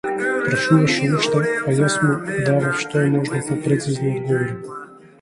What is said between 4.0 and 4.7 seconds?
одговори.